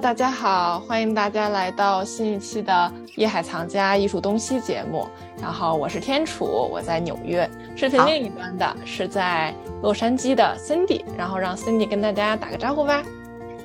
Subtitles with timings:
[0.00, 2.72] 大家好，欢迎大家来到新一期的
[3.16, 5.06] 《艺海藏家艺术东西》节目。
[5.38, 7.48] 然后我是天楚，我在纽约。
[7.76, 13.02] 视频另一端的是在洛杉矶的 Cindy，然后让 Cindy 跟大家打个招呼吧。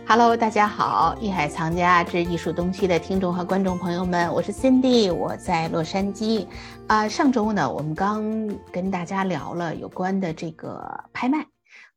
[0.05, 6.47] Hello，大家好，《艺海藏家之艺术东西》的听众和观众朋友们，我是 Cindy，我在洛杉矶。
[6.87, 8.25] 啊，上周呢，我们刚
[8.73, 11.45] 跟大家聊了有关的这个拍卖。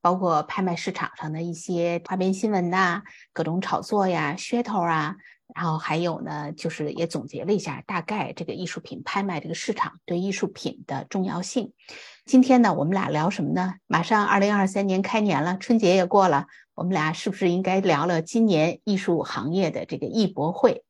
[0.00, 3.02] 包括拍卖市场上的一些花边新闻呐，
[3.32, 5.16] 各种炒作呀、噱头啊，
[5.54, 11.72] 然后还有呢，就是也总结了一下大概这个艺术品拍卖这个市场对艺术品的重要性。
[12.24, 13.74] 今天呢，我们俩聊什么呢？
[13.86, 20.84] 马上二零二三年开年了，春节也过了，我们俩是不是应该聊聊今年艺术行业的这个艺博会？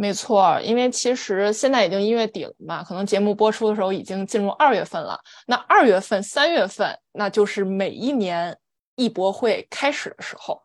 [0.00, 5.20] 没错，因为其实现在已经一月底了嘛，可能节目播出的时候已经进入二月份了。
[5.46, 8.56] 那二月份、三月份，那就是每一年
[8.96, 10.62] 艺博会开始的时候。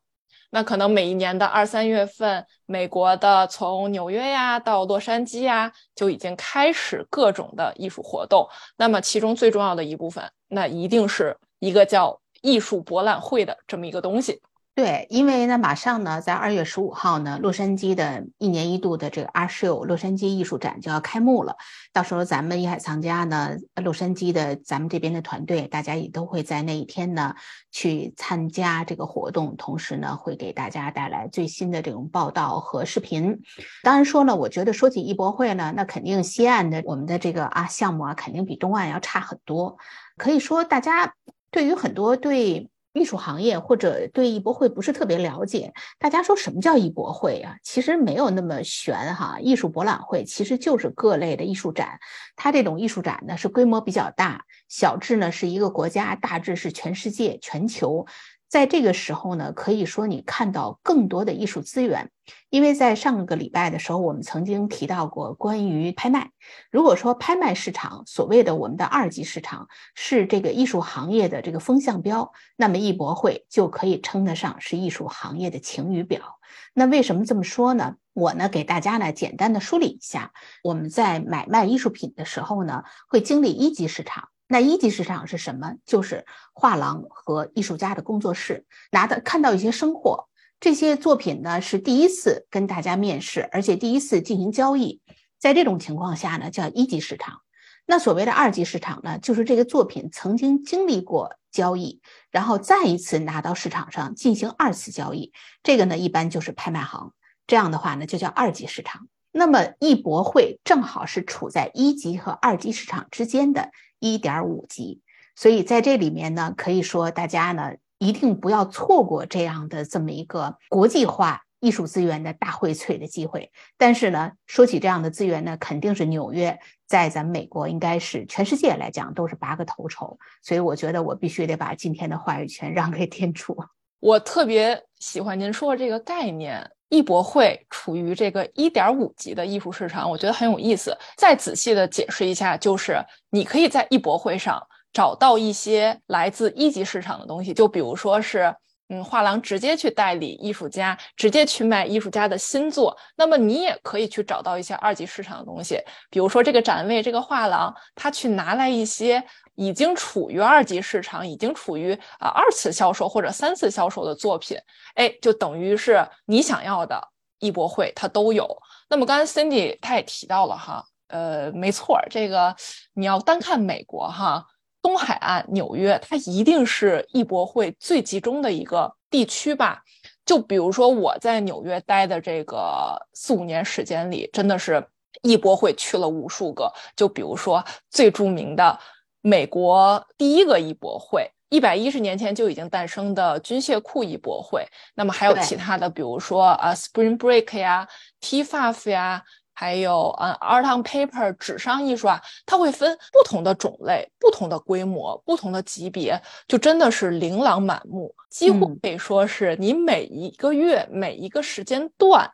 [0.52, 8.48] 那可能每一年的二三月份，美国的从纽约呀到洛杉矶呀，就已经开始各种的艺术活动。
[8.78, 14.42] 那么其中最重要的一部分，那一定是一个叫艺术博览会的这么一个东西。
[14.76, 21.56] 对，因为呢，马上呢，在二月十五号呢，洛杉矶的一年一度的这个 Art Show 洛杉矶艺术展就要开幕了。
[21.94, 27.36] 到时候咱们艺海藏家呢，洛杉矶的咱们这边的团队，大家也都会在那一天呢
[27.72, 33.40] 去参加这个活动，同时呢，会给大家带来最新的这种报道和视频。
[33.81, 39.78] 当然说了，我觉得说起艺博会呢，那肯定西岸的我们的这个啊项目啊，肯定比东岸要差很多。
[40.18, 41.14] 可以说，大家
[41.50, 42.70] 对于很多对。
[42.96, 47.58] 艺术行业或者对艺博会不是特别了解，大家说什么叫艺博会啊？
[47.62, 49.38] 其实没有那么玄哈。
[49.42, 52.00] 艺术博览会其实就是各类的艺术展，
[52.38, 58.06] 它这种艺术展呢是规模比较大，小至呢是一个国家，大致是全世界、全球。
[58.48, 62.12] 在这个时候呢，可以说你看到更多的艺术资源，
[62.50, 66.31] 因为在上个礼拜的时候，我们曾经提到过关于拍卖。
[66.72, 76.40] 如果说拍卖市场，所谓的我们的二级市场是这个艺术行业的这个风向标，那么艺博会就可以称得上是艺术行业的晴雨表。
[76.74, 77.96] 那为什么这么说呢？
[78.14, 80.31] 我呢给大家呢简单的梳理一下，
[80.64, 84.30] 我们在买卖艺术品的时候呢，会经历一级市场。
[84.47, 85.73] 那一级市场是什么？
[85.85, 90.28] 就是画廊和艺术家的工作室拿的看到一些生货，
[90.59, 95.01] 这些作品呢是第一次跟大家面试，而且第一次进行交易，
[95.39, 97.41] 在这种情况下呢叫一级市场。
[97.88, 102.01] 那所谓的二级市场呢，就是这个作品曾经经历过交易，
[102.31, 105.33] 然后再一次拿到市场上进行二次交易，
[105.63, 107.13] 这个呢一般就是拍卖行。
[107.47, 109.07] 这样的话呢就叫二级市场。
[109.38, 113.69] 那么艺博会正好是处在一级和二级市场之间的。
[114.00, 115.01] 一点五级，
[115.35, 123.51] 所以在这里面呢，可以说大家呢一定不要错过这样的这么一个国际化艺术资源的大荟萃的机会。
[123.78, 130.19] 但是呢，说起这样的资源呢，肯定是纽约在咱们美国应该是全世界来讲都是拔个头筹。
[130.44, 133.57] 所以我觉得我必须得把今天的话语权 让给天楚。
[134.01, 136.69] 我特别喜欢您说的这个概念。
[136.90, 140.96] 艺博会处于这个一点五级的艺术市场，我觉得很有意思。
[141.18, 144.62] 再仔细的解释一下，就是你可以在艺博会上
[144.94, 148.56] 找到一些来自一级市场的东西，就比如说是，
[148.90, 152.96] 嗯，画廊直接去代理艺术家，直接去卖艺术家的新作。
[153.16, 155.79] 那么你也可以去找到一些二级市场的东西，
[156.09, 159.24] 比如说这个展位，这个画廊他去拿来一些。
[159.57, 164.57] 已经处于二级市场，已经处于啊二次销售或者三次销售的作品，
[164.95, 167.01] 哎，就等于是你想要的
[167.40, 168.45] 艺博会它都有。
[168.90, 172.53] 那么刚才 Cindy 他也提到了哈，呃，没错，这个
[172.95, 174.45] 你要单看美国哈，
[174.85, 179.81] 东海岸纽约它一定是艺博会最集中的一个地区吧？
[180.23, 184.85] 就比如说我在纽约待的这个四五年时间里，真的是
[185.24, 186.72] 艺博会去了无数个。
[186.95, 188.79] 就比如说最著名的。
[189.28, 194.63] 美国第一个艺博会，一百一十年前就已经诞生的军械库艺博会。
[194.94, 197.88] 那么还有其他的，比如说啊，Spring Break 呀
[198.21, 199.24] ，TFAF 呀，
[199.57, 212.30] 还有啊，Art on Paper 纸上艺术啊，它会分不同的种类、不同的规模、不同的级别，就真的是琳琅满目，几乎可以说是你每一个月、每一个时间段，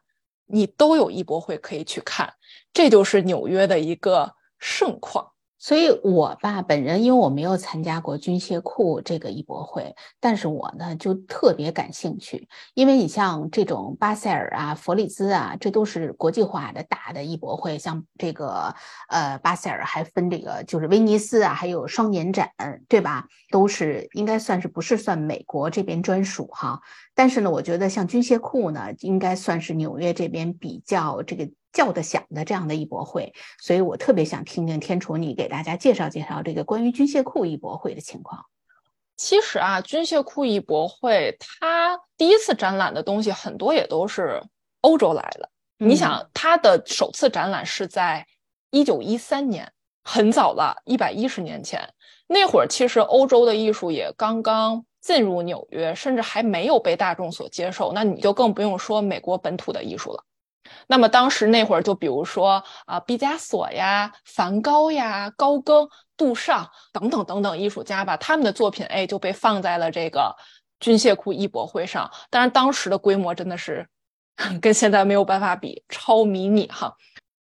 [0.48, 2.34] 你都有艺博会可以去看。
[2.74, 5.31] 这就是纽约的一个盛况。
[5.64, 18.74] 所以，我吧，本人因为我没有参加过军械库这个艺博会，但是我呢就特别感兴趣，因为你像这种巴塞尔啊、佛里兹啊，这都是国际化的大的艺博会，像这个
[19.08, 22.50] 呃巴塞尔还分这个就是威尼斯啊，还有双年展，
[22.90, 23.28] 对吧？
[23.52, 26.82] 都是应该算是不是算美国这边专属哈？
[27.14, 31.48] 但是呢，我觉得像军械库呢，应该算是纽约这边比较这个。
[31.74, 38.46] 叫得响的这样的艺博会，所以我特别想听听天楚你给大家介绍介绍这个关于军械库艺博会的情况。
[39.18, 44.42] 其实啊，军械库艺博会它第一次展览的东西很多也都是
[44.82, 45.50] 欧洲来的。
[45.78, 48.26] 你想，它的首次展览是在
[48.70, 49.72] 一九一三年，
[50.04, 51.88] 很早了，一百一十年前。
[52.28, 57.92] 那会儿其实欧洲的艺术也刚刚进入纽约，甚至还没有被大众所接受。
[57.94, 60.24] 那你就更不用说美国本土的艺术了。
[60.92, 70.36] 那么当时那会儿，就比如说啊，毕加索呀、梵高呀、高更、杜尚等等等等艺术家吧，他们的作品哎就被放在了这个
[70.82, 72.12] 军械库艺博会上。
[72.30, 73.88] 当然，当时的规模真的是
[74.62, 76.94] 跟现在没有办法比，超迷你哈。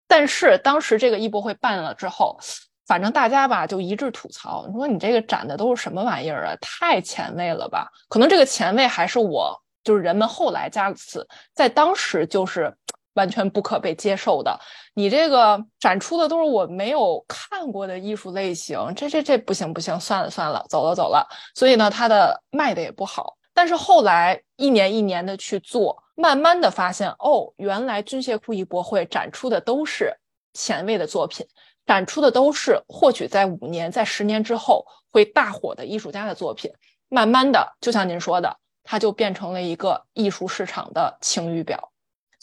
[0.08, 2.40] 但是当时这个艺博会办了之后，
[2.88, 6.56] 反正大家吧就一致吐槽，你说你这个展的都是什么玩意儿啊？
[6.60, 7.88] 太前卫了吧？
[8.10, 12.76] 可能这个前卫还是我就是人们后来加词，在当时就是。
[13.16, 14.58] 完全不可被接受的，
[14.94, 21.28] 你这个展出的都是我没有看过的艺术类型，这这这不行不行，算了算了，走了走了。
[21.56, 23.36] 所以呢，它的卖的也不好。
[23.54, 30.14] 但是后来一年一年的去做，慢慢的发现，哦，原来军械库艺博会展出的都是
[30.54, 31.48] 前卫的作品，
[31.86, 36.70] 展出的都是或许在五年、在十年之后会大火的艺术家的作品。
[37.08, 41.94] 慢慢的，就像您说的，它就变成了一个艺术市场的晴雨表。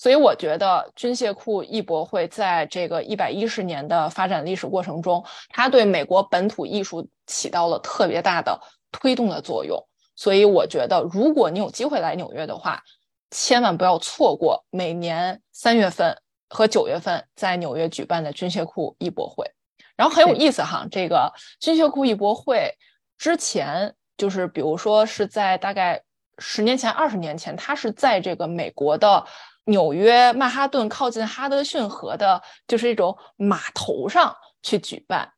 [0.03, 8.61] 所以我觉得军械库艺博会在这个一百一十年的发展历史过程中，它对美国本土艺术起到了特别大的
[8.91, 9.81] 推动的作用。
[10.17, 12.83] 所以我觉得，如果你有机会来纽约的话，
[13.31, 19.49] 千万不要错过每年三月份和九月份在纽约举办的军械库艺博会。
[19.95, 22.77] 然后很有意思哈，这个军械库艺博会
[23.17, 26.03] 之前就是，比如说是在大概
[26.39, 29.25] 十年前、二十年前，它是在这个美国的。
[29.65, 35.31] 纽约曼哈顿靠近哈德逊河的，就是一种码头上去举办，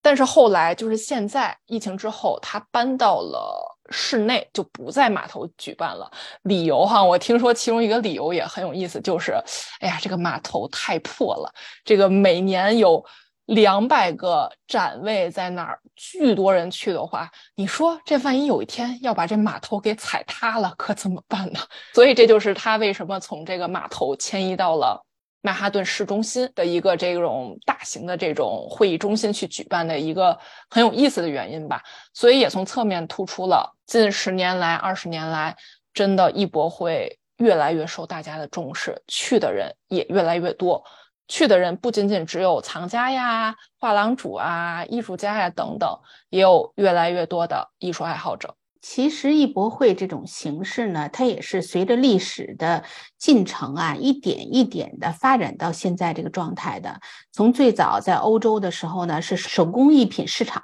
[0.00, 6.10] 但是后来就是现在疫情之后，他搬到了室内，就不在码头举办了。
[6.42, 9.32] 理由哈，我听说其中一个理由也很有意思，就是，
[9.80, 11.52] 哎呀，这个码头太破了，
[11.84, 13.04] 这个每年有。
[13.46, 21.60] 两百个展位在那儿，巨多人去的话，你说这万一有一天要把这码头给踩塌了，可怎么办呢？
[21.94, 25.00] 所以这就是他为什么从这个码头迁移到了
[25.42, 30.36] 曼哈顿市中心的一个这种大型的这种会议中心去举办的一个
[30.68, 31.80] 很有意思的原因吧。
[32.12, 35.56] 所以也从侧面突出了近十年来、二十年来，
[35.94, 40.82] 真的艺博会越来越受大家的重视，去的人也越来越多。
[41.28, 48.56] 去的人不仅仅只有藏家呀、画廊主啊、艺术家呀等等，也有越来越多的艺术爱好者。
[48.80, 52.84] 其实艺博会这种形式呢，它也是随着历史的
[53.18, 57.00] 进程啊，一点一点的发展到现在这个状态的。
[57.32, 60.62] 从最早在欧洲的时候呢，是手工艺品市场，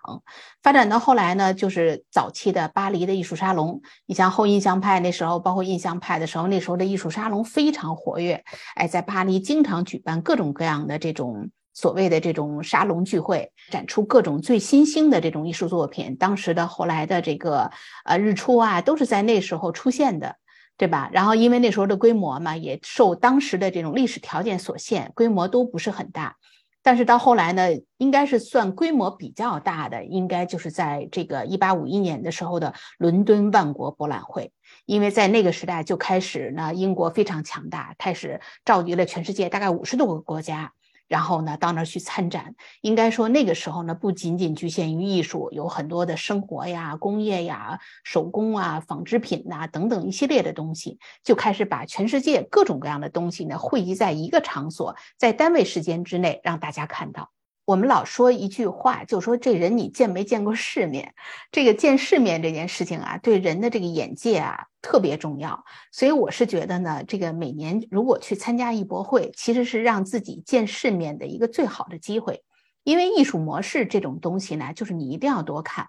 [0.62, 3.80] 发展到后来呢，就是早期的巴黎的艺术沙龙。
[4.06, 8.44] 你像后印象派那时候，包括印象派的时候，那时候的艺术沙龙非常活跃，
[8.76, 11.50] 哎，在巴黎经常举办各种各样的这种。
[11.74, 17.70] 所谓的这种沙龙聚会，展出各种最新兴的这种艺术作品，当时的后来的这个
[18.04, 20.36] 呃日出啊，都是在那时候出现的，
[20.76, 21.08] 对吧？
[21.12, 26.36] 然后因为那时候的规模嘛，也受当时的这种历史条件所限，规模都不是很大。
[26.84, 34.52] 但是到后来呢，应该是算规模比较大的，应该就是在这个一八五一年的时候的伦敦万国博览会，
[34.84, 40.72] 因为在那个时代就开始呢，英国非常强大，开始召集了全世界大概五十多个国家。
[41.12, 57.28] 然后呢，到那儿去参展，应该说那个时候呢，不仅仅局限于艺术，有很多的生活呀、工业呀、手工啊、纺织品呐等等一系列的东西，就开始把全世界各种各样的东西呢汇集在一个场所，在单位时间之内让大家看到。
[57.64, 61.14] 我们老说一句话，就说这人你见没见过世面？
[61.50, 65.64] 这个见世面这件事情啊，对人的这个眼界啊特别重要。
[65.92, 72.42] 所以我是觉得呢，这个每年如果去参加艺博会，其实是让自己见世面的一个最好的机会。
[72.82, 75.88] 因为艺术模式这种东西呢，就是你一定要多看。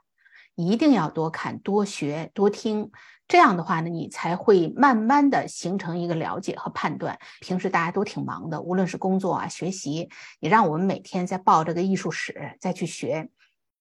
[0.55, 2.91] 一定要多看、多学、多听。
[3.33, 7.17] 这样的话呢，你才会慢慢的形成一个了解和判断。
[7.41, 10.07] 平时大家都挺忙的，无论是工作啊、学习，
[10.39, 13.29] 你让我们每天再报这个艺术史再去学，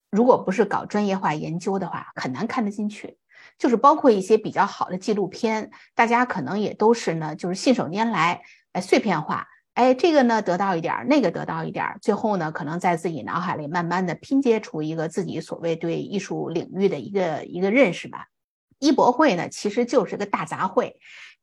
[0.09, 3.19] 如果不是搞专业化研究的话，很难看得进去。
[3.59, 8.41] 就是包括一些比较好的纪录片，大家可能也都是呢，就是信手拈来，
[8.71, 18.29] 哎，碎片化，哎，这个呢得到一点，那个得到一点，最后呢，可能在自己脑海里慢慢的拼接出一个自己所谓对艺术领域的一个一个认识吧。
[18.83, 20.95] 艺博会呢，其实就是个大杂烩，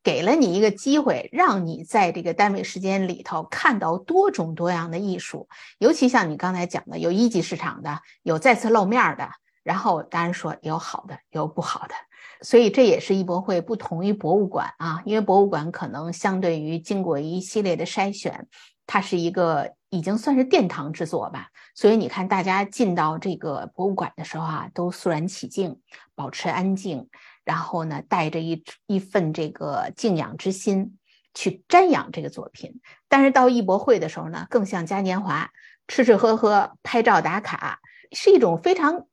[0.02, 5.48] 给了你一个机会，让你在这个单位时间里头看到多种多样的艺术。
[5.78, 9.30] 尤其像你刚才讲的，有一级市场的，有再次露面的，
[9.62, 11.94] 然后当然说有好的，有不好的。
[12.42, 18.46] 所以这也是艺博会不同于博物馆啊，因为博物馆可能相对于经过一系列的筛选，
[18.86, 21.48] 它是一个已经算是殿堂之作吧。
[21.74, 25.78] 所以你看，大家进到这个博物馆的时候啊，都肃然起敬，
[26.14, 27.08] 保持安静。
[27.44, 30.98] 然后呢，带着一一份这个敬仰之心
[31.34, 32.80] 去瞻仰这个作品。
[33.08, 35.50] 但是到艺博会的时候呢，更像嘉年华，
[35.88, 37.80] 吃吃喝喝、拍照打卡，
[38.12, 39.06] 是一种非常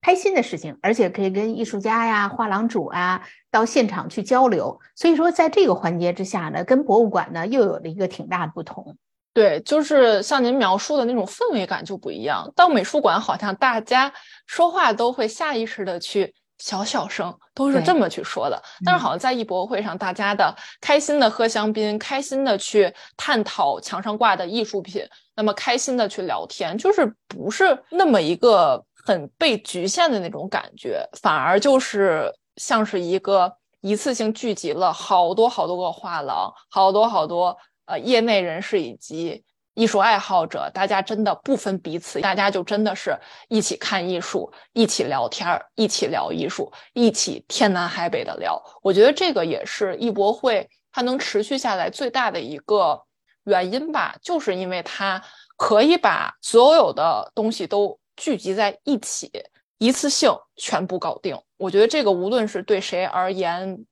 [0.00, 4.80] 开心的事情，而且可以跟艺术家呀、画廊主啊到现场去交流。
[4.96, 8.96] 所以说，在这个环节之下呢，跟博物馆呢又有了一个挺大的不同。
[9.34, 12.52] 对，就是像您描述的那种氛围感就不一样。
[12.54, 14.12] 到美术馆，好像大家
[14.46, 16.34] 说话都会下意识的去。
[16.58, 25.04] 小小声都是这么去说的，但是好像在艺博会上，大家的开心的喝香槟，开心的去探讨墙上挂的艺术品，
[25.34, 37.56] 那么开心的去聊天，就是不是那么一个很被局限的那种感觉，反而就是像是一个一次性聚集了好多好多个画廊，好多好多
[37.86, 39.44] 呃业内人士以及。
[39.74, 43.16] 艺术爱好者，大家真的不分彼此，大家就真的是
[43.48, 48.62] 一起看艺术，一起聊天儿，一起聊艺术，一起天南海北的聊。
[48.82, 53.02] 我觉得这个也是艺博会它能持续下来最大的一个
[53.44, 55.22] 原因吧，就是因为它
[55.56, 59.30] 可以把所有的东西都聚集在一起，
[59.78, 61.34] 一次性全部搞定。
[61.56, 63.86] 我觉得这个无论是对谁而言。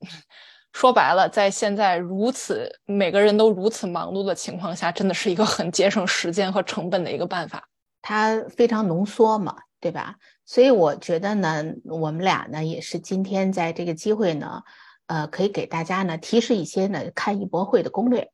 [0.73, 7.67] 说白了，在现在如此每个人都如此忙碌的情况下，真的是一个很节省时间和成本的一个办法。
[8.01, 10.15] 它非常浓缩嘛，对吧？
[10.45, 14.63] 所以我觉得呢，我们俩呢也是今天在这个机会呢，
[15.07, 18.31] 呃，可以给大家呢提示一些呢看艺博会的攻略，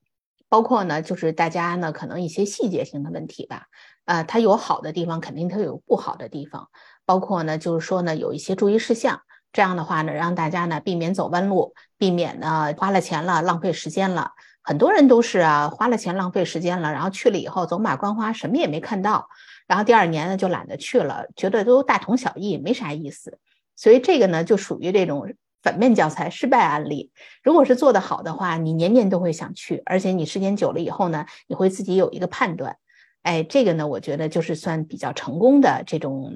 [0.47, 3.63] 包括呢就是大家呢可能一些细节性的问题吧。
[4.05, 6.69] 呃，它有好的地方，肯定它有不好的地方，
[7.05, 9.21] 包括呢就是说呢有一些注意事项。
[9.57, 14.33] 这样的话呢，让大家呢避免走弯路，避免呢花了钱了浪费时间了。
[14.61, 19.27] 很多人都是啊，花了钱浪费时间了，然后去了以后走马观花，什么也没看到，
[19.65, 23.39] 然后第二年呢就懒得去了，觉得都大同小异，没啥意思。
[23.75, 25.33] 所以这个呢就属于这种
[25.63, 27.11] 反面教材、失败案例。
[27.41, 32.77] 如果是做得好的话，你年年都会想去，而且你时间久了以后呢，你会自己有一个判断。
[33.23, 36.31] 哎，这个呢，我觉得就是算比较成功的这种。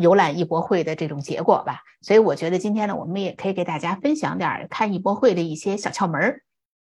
[0.00, 6.42] 游览艺博会的这种结果吧，所以我觉得今天呢，我们也可以给大家分享点看艺博会的一些小窍门儿，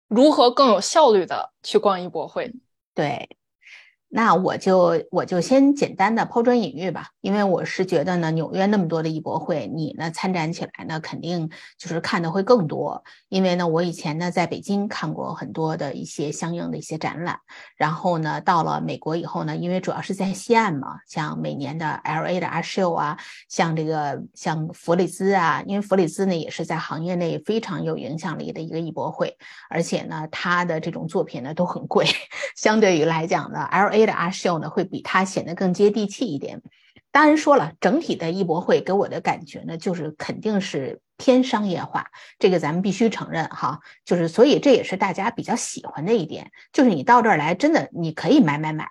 [0.07, 2.53] 如何更有效率的去逛艺博会。
[2.95, 3.37] 对。
[4.13, 13.01] 那我就我就先简单的抛砖引玉吧，因为我是觉得呢，纽约那么多的艺博会，你呢参展起来呢，肯定就是看的会更多。
[13.29, 17.39] 因为呢，我以前呢在北京看过很多的一些相应的一些展览，
[17.77, 29.37] 然后呢到了美国以后呢，因为主要是在西岸嘛，像每年的 L A 的 Art Show 啊，像这个像弗里兹啊，因为弗里兹呢也是在行业内非常有影响力的一个艺博会，
[29.69, 32.05] 而且呢他的这种作品呢都很贵，
[32.57, 34.00] 相对于来讲呢 L A。
[34.05, 36.61] 的阿秀呢，会比它显得更接地气一点。
[37.11, 42.07] 当然说了，整体的艺博会给我的感觉呢，就是肯定是偏商业化，
[42.39, 43.79] 这个咱们必须承认哈。
[44.05, 48.87] 就是所以这也是大家比较喜欢的一点，就是你到这儿来，真的你可以买买买，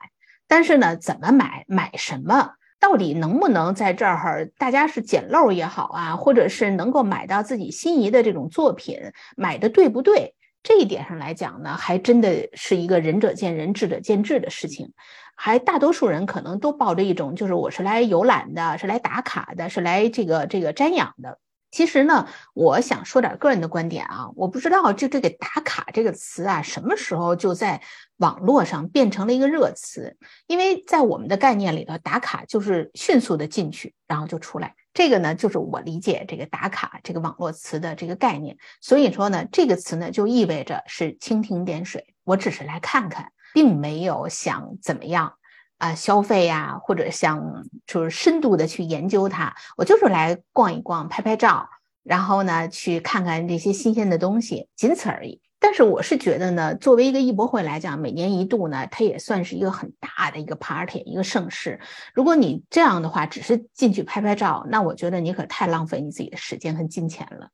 [0.47, 8.99] 但是呢，怎么买，买什么，到底能不能在这儿，大家是捡漏也好啊，或者是能够买到自己心仪的这种作品，
[9.35, 10.35] 买的对不对？
[10.63, 14.93] 这一点上来讲呢，还真的是一个仁者见仁，智者见智的事情。
[15.35, 21.39] 还大多数人可能都抱着一种，就是我是来游览的，是来打卡的，是来这个这个瞻仰的。
[21.71, 27.81] 其实呢，我想说点个人的观点啊，我不知道就这个打卡这个词啊，什么时候就在
[28.19, 30.15] 网络上变成了一个热词？
[30.47, 34.75] 因为在我们的概念里头，打卡就是迅速的进去，然后就出来。
[34.93, 38.57] 这个呢，就是我理解这个打卡这个网络词的这个概念。
[38.81, 45.35] 所以说呢，这个词呢，就意味着是蜻蜓点水，我只是来看看，并没有想怎么样。
[45.79, 51.71] 啊消费呀，或者想就是深度的去研究它，我就是来逛一逛、拍拍照，
[52.03, 55.41] 然后呢去看看这些新鲜的东西，仅此而已。
[55.61, 61.79] 但是我是觉得呢，作为一个艺博会来讲，每年一度呢，它也算是一个很大的一个 party，一个盛事。
[62.15, 67.51] 如果你这样的话，只是进去拍拍照，那我觉得你可太浪费你自己的时间和金钱了。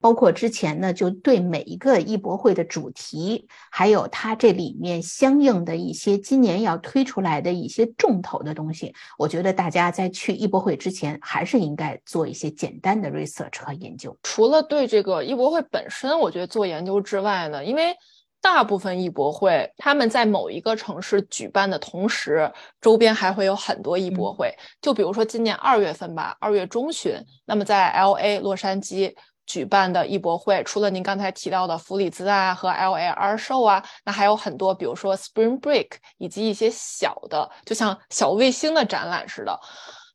[0.00, 14.16] 包括之前呢，就对每一个艺博会的主题，还有它这里面相应的一些今年要推出来的一些重头的东西，我觉得大家在去艺博会之前，还是应该做一些简单的 research 和研究。
[14.22, 17.94] 除了对这个艺博会本身，我觉得做研究之外呢，因为
[18.40, 22.48] 大部分艺博会，他们在某一个城市举办的同时，
[22.80, 24.54] 周边还会有很多艺博会。
[24.80, 27.14] 就比如说今年二月份吧，二月中旬，
[27.46, 29.12] 那么在 L A 洛杉矶
[29.48, 39.58] 举办的艺博会，除了您刚才提到的弗里兹啊和 L A R Show 啊，那还有很多，比如说 Spring Break 以及一些小的，就像小卫星的展览似的。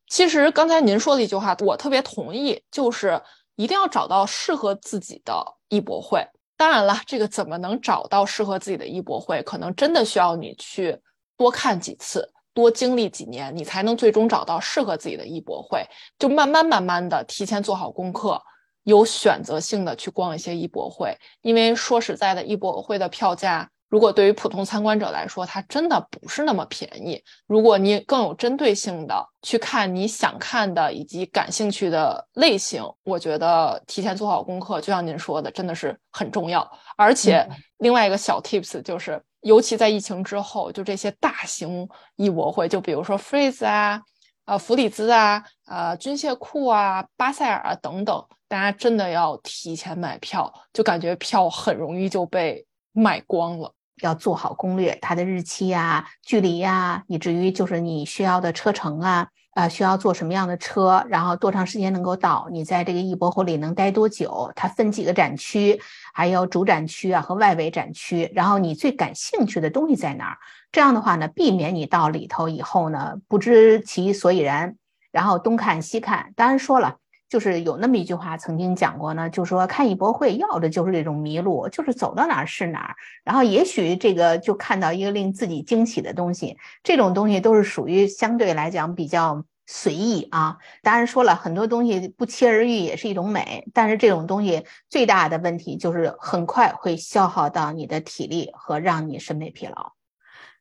[0.08, 3.20] 其实刚才您说的一句话，我特别同意，就是
[3.56, 6.24] 一定要找到适合自己的艺博会。
[6.56, 10.96] 当然了，这个怎么能找到适合自己的艺博会，可能真的需要你去
[11.36, 15.84] 多看几次，多经历几年，你才能最终找到适合自己的艺博会。
[16.20, 18.40] 就慢慢慢慢的提前做好功课，
[18.84, 21.18] 有选择性的去逛一些艺博会。
[21.42, 23.70] 因为说实在的，艺博会的票价。
[23.90, 27.24] 如果对于普通参观者来说，它真的不是那么便宜。
[27.46, 36.68] 如果你更有针对性的去看你想看的以及感兴趣的类型，我觉得提前做好功课，就像您说的，真的是很重要。
[36.98, 37.48] 而且
[37.78, 44.02] 另外一个小 tips 就是，尤其在疫情之后，就这些大型艺博会，就比如说 Freeze 啊、
[44.46, 53.74] 呃弗里兹啊、呃军械库啊、巴塞尔啊等等，大家真的要提前买票，就感觉票很容易就被卖光了。
[54.04, 65.82] 要做好攻略，它的日期呀、距离呀，以至于就是你需要的车程啊，啊，需要坐什么样的车，然后多长时间能够到，你在这个艺博会里能待多久，它分几个展区，
[66.14, 70.38] 还有主展区啊和外围展区，然后你最感兴趣的东西在哪儿？
[70.72, 74.76] 这样的话呢，避免你到里头以后呢不知其所以然，
[75.12, 76.34] 然后东看西看。
[76.36, 76.98] 当然说了。
[77.34, 90.60] 就是有那么一句话曾经讲过呢，就说看艺博会要的就是这种迷路，就是走到哪儿是哪儿，然后也许这个就看到一个令自己惊喜的东西，这种东西都是属于相对来讲比较随意啊。
[90.84, 99.94] 当然说了很多东西不期而遇也是一种美，但是这种东西最大的问题就是很快会消耗到你的体力和让你审美疲劳。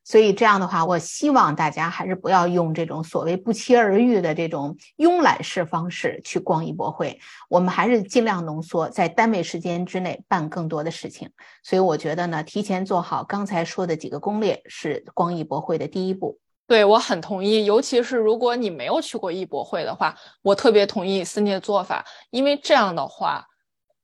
[0.05, 7.17] 所以这样的话，我希望大家还是不要用这种所谓不期而遇的这种慵懒式方式去逛艺博会。
[7.49, 11.29] 我们还是尽量浓缩在单位时间之内办更多的事情。
[11.63, 16.37] 所以我觉得呢，提前做好刚才说的几个攻略是逛艺博会的第一步。
[16.67, 23.45] 对我很同意，尤其是如果你没有去过艺博会的话，我特别同意思妮的做法，因为这样的话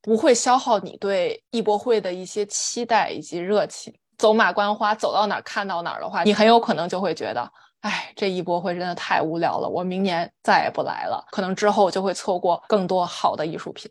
[0.02, 3.94] 不会消耗你对艺博会的一些期待以及热情。
[4.20, 11.26] 走马观花，走到哪儿看到哪儿的话，你很有可能就会觉得，哎，这一波会真的太无聊了，我明年再也不来了。
[11.32, 13.90] 可能之后就会错过更多好的艺术品。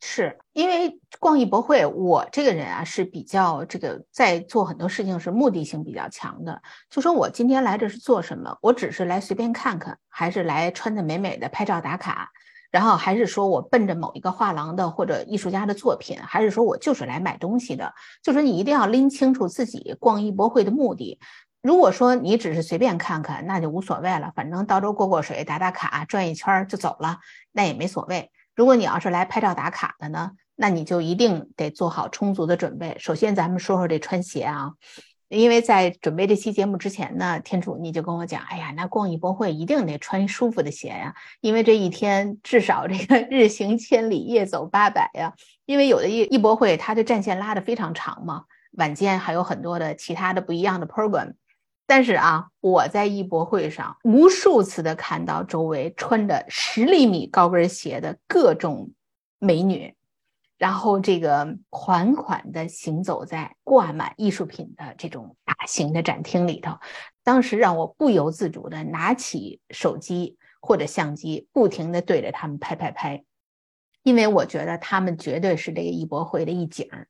[0.00, 6.62] 是因为逛艺博会，我这个人啊是比较这个在做很多事情是目的性比较强的。
[6.88, 8.56] 就说我今天来这是做什么？
[8.62, 12.30] 我只是来随便看看，还是来穿的美美的拍照打卡？
[12.70, 17.94] 然后还是说我奔着某一个画廊的或者艺术家的作品，还是说我就是来买东西的？
[18.22, 21.18] 就是你一定要拎清楚自己逛艺博会的目的。
[21.62, 27.18] 如果说你只是随便看看，那就无所谓了，反正到时候过过水、打打卡、转一圈就走了，
[27.52, 28.30] 那也没所谓。
[28.54, 32.96] 如果你要是来拍照打卡的呢，那你就一定得做好充足的准备。
[32.98, 34.72] 首先，咱们说说这穿鞋啊。
[35.28, 45.34] 因为在准备这期节目之前呢，天楚你就跟我讲，哎呀，那逛艺博会一定得穿舒服的鞋呀，因为这一天至少这个 日行千里，夜走八百呀。
[45.66, 51.34] 因为有的艺艺博会它的战线拉的非常长嘛，晚间还有很多的其他的不一样的 program。
[51.86, 58.92] 但是啊，我在艺博会上无数次的看到周围穿着十厘米高跟鞋的各种
[59.38, 59.94] 美女。
[60.58, 66.78] 然后这个款款地行走在挂满艺术品的这种大型的展厅里头，
[67.22, 73.22] 当时让我不由自主地拿起手机或者相机，不停地对着他们拍拍拍，
[74.02, 77.06] 因为我觉得他们绝对是这个艺博会的一景儿。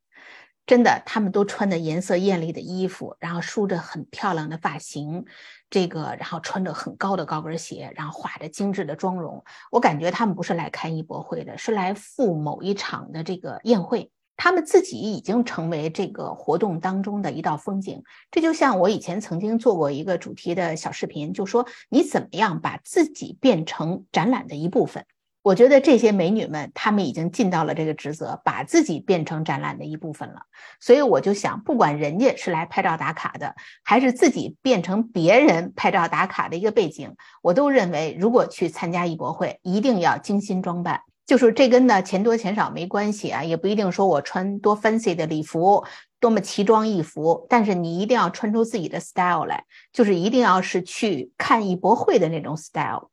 [0.68, 5.24] 真的，他们都穿的颜色艳丽的衣服，然后梳着很漂亮的发型，
[5.70, 9.42] 这个，然后穿着很高的高跟鞋，然后画着精致的妆容。
[9.72, 14.10] 我感觉他们不是来看艺博会的，是来赴某一场的这个宴会。
[14.36, 18.02] 他们自己已经成为这个活动当中的一道风景。
[18.30, 25.06] 这就像我以前曾经做过一个主题的小视频，就说你怎么样把自己变成展览的一部分。
[25.48, 30.42] 我觉得这些美女们，她们已经尽到了这个职责，把自己变成展览的一部分了。
[30.78, 41.00] 所以我就想，不管人家是来拍照打卡的，还是自己变成别人拍照打卡的一个背景，我都认为，如果去参加艺博会，一定要精心装扮。
[41.24, 45.82] 就是这跟呢钱多钱少没关系啊，也不一定说我穿多 fancy 的礼服，
[46.20, 53.08] 多么奇装异服，但是你一定要穿出自己的 style 来，就是一定要是去看艺博会的那种 style。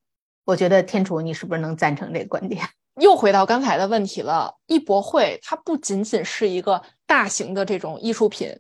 [0.46, 2.64] 我觉得天楚，你是不是能赞成这个观点？
[3.02, 4.56] 又回到刚才的问题了。
[4.68, 8.58] 艺博会它不仅仅是一个大型的这种艺术品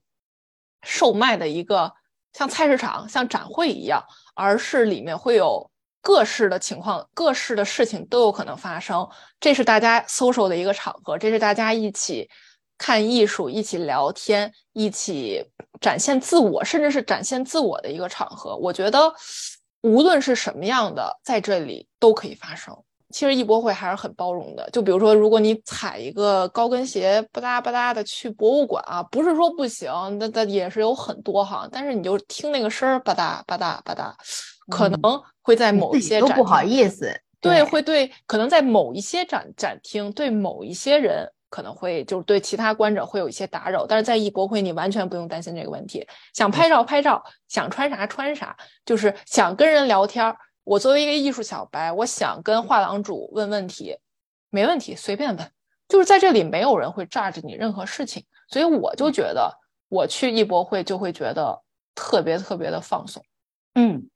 [0.81, 1.93] 售卖的一个
[2.33, 5.71] 像菜市场、像展会一样，而是里面会有
[6.01, 9.07] 各式的情况、各式的事情都有可能发生。
[9.39, 12.29] 这是大家 social 的一个场合，这是大家一起
[12.77, 15.45] 看艺术、一起聊天、一起
[15.79, 18.57] 展现自我，甚至是展现自我的一个场合。
[18.57, 19.13] 我觉得。
[19.85, 22.75] 无论是什么样的，在这里都可以发生。
[23.11, 24.67] 其实艺博会还是很包容的。
[24.71, 31.69] 就比如说，如果你踩一个高跟鞋，吧嗒吧嗒的去博物馆啊，不是说不行，那那也是有很多哈。
[31.71, 34.11] 但是你就听那个声儿，吧嗒吧嗒吧嗒，
[34.75, 37.15] 可能会在某一些都不好意思。
[37.39, 41.29] 对，会对，可能在某一些展展厅，对某一些人。
[41.55, 46.05] 可能会就是对其他观者会有一些打扰，但是在艺博会你完全不用担心这个问题。
[46.33, 50.35] 想拍照拍照，想穿啥穿啥，就是想跟人聊天。
[50.65, 53.97] 我作为一个艺术小白，我想跟画廊主问问题，
[54.49, 55.51] 没问题，随便问。
[55.87, 59.49] 就是在这里没有人会炸着你任何事情，所以我就觉得
[59.87, 61.61] 我去艺博会就会觉得
[61.95, 63.23] 特别特别的放松。
[63.75, 64.09] 嗯，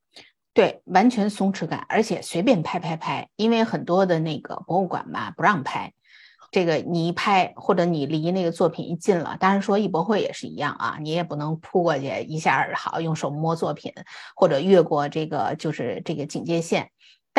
[0.54, 5.93] 对，完全松弛感，而且随便拍拍拍，因为很多的那个博物馆嘛不让拍。
[6.51, 13.93] 这个你一拍，或者你离那个作品一近了，当然说艺博会也是一样啊，你也不能扑过去一下好用手摸作品，
[14.35, 16.89] 或者越过这个就是这个警戒线。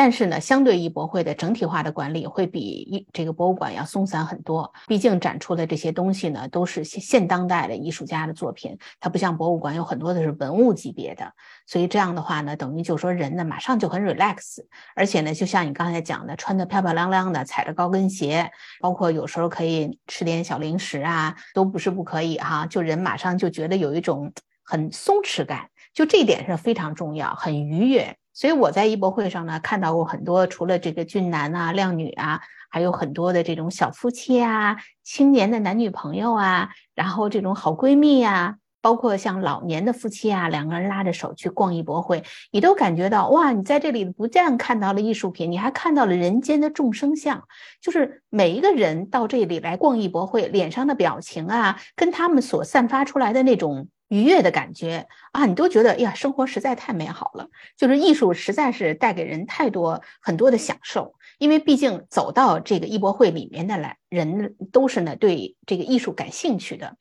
[0.01, 4.73] 但是呢，相对艺博会的整体化的管理会比这个博物馆要松散很多。
[4.87, 11.31] 毕竟展出的这些东西呢，都是现现当代的艺术家的作品，它不像博物馆有很多的是文物级别的。
[11.67, 14.63] 所以这样的话呢，等于就说人呢马上就很 relax，
[14.95, 22.65] 而且呢，就像你刚才讲的，穿的漂漂亮亮的，踩着高跟鞋，包括有时候可以吃点小零食啊，都不是不可以哈。
[22.65, 24.33] 就人马上就觉得有一种
[24.63, 28.17] 很松弛感，就这一点是非常重要，很愉悦。
[28.33, 47.43] 所以我在艺博会上呢，看到过很多除了这个俊男啊、靓女啊，还有很多的这种小夫妻啊、青年的男女朋友啊，然后这种好闺蜜啊，包括像老年的夫妻啊，两个人拉着手去逛艺博会，你都感觉到哇，你在这里不但看到了艺术品，你还看到了人间的众生相，
[47.81, 53.89] 就是每一个人到这里来逛艺博会，脸上的表情啊，跟他们所散发出来的那种。
[54.11, 57.47] 愉悦的感觉啊，你都觉得呀，生活实在太美好了。
[57.77, 66.97] 就是艺术实在是带给人太多很多的享受，因为毕竟走到这个艺博会里面的来人都是呢对这个艺术感兴趣的。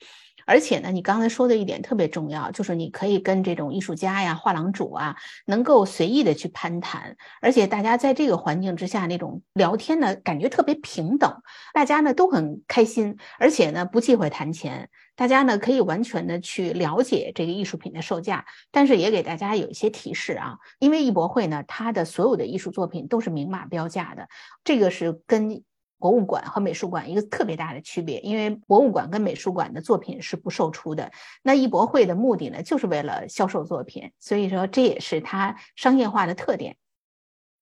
[0.50, 5.14] 而且呢，你刚才说的一点特别重要，就是你可以跟这种艺术家呀、画廊主啊，
[5.46, 11.32] 能够随意的去攀谈，而且大家在这个环境之下那种聊天呢，感觉特别平等，
[11.72, 24.28] 大家呢都很开心，而且呢不忌讳谈钱，大家呢可以完全的去了解这个艺术品的售价，但是也给大家有一些提示啊，因为艺博会呢，它的所有的艺术作品都是明码标价的，
[24.64, 25.62] 这个是跟。
[26.00, 31.12] 博物馆和美术馆一个特别大的区别，因为博物馆跟美术馆的作品是不售出的。
[31.42, 36.76] 那艺博会的目的呢，就是为了销售作品，所以说这也是它商业化的特点。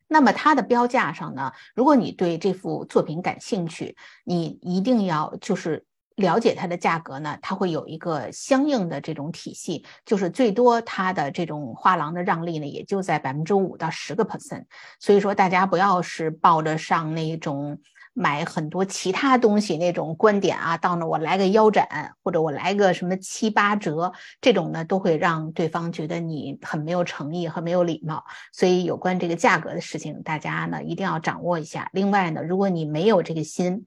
[0.07, 14.65] 那么它的标价上呢，如果你对这幅作品感兴趣，你一定要就是了解它的价格呢，它会有一个相应的这种体系，就是最多它的这种画廊的让利呢，也就在百分之五到十个 percent。
[15.01, 17.79] 所以说大家不要是抱着上那种。
[18.19, 28.25] 买很多其他东西那种观点啊，到那我来个腰斩，或者我来个什么七八折，这种呢都会让对方觉得你很没有诚意和没有礼貌。
[28.53, 31.89] 所以有关这个价格的事情，大家呢一定要掌握一下。
[31.93, 33.85] 另外呢，如果你没有这个心，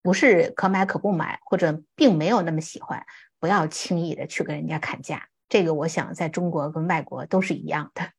[0.00, 3.04] 不是可买可不买，或者并没有那么喜欢，
[3.40, 5.26] 不要轻易的去跟人家砍价。
[5.48, 8.10] 这个我想在中国跟外国都是一样的。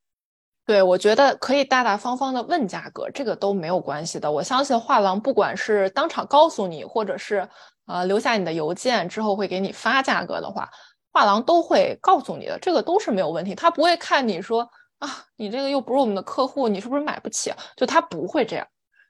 [0.66, 4.32] 对，我觉得可以大大方方的问价格，这个都没有关系的。
[4.32, 7.48] 我相信画廊不管是当场告诉你，或者是
[7.86, 10.70] 呃留下你的邮件之后会给你发价格的话，
[11.12, 13.54] 画廊都会告诉你的，这个都是没有问题。
[13.54, 14.62] 他不会看你说
[15.00, 17.52] 啊，你这个又不是我们的客户，你是不是买不起？
[17.76, 18.66] 就他不会这样，